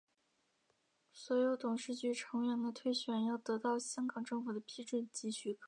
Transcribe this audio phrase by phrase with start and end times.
[1.11, 5.59] 所有董事局成员的推选要得到香港政府的批准及许可。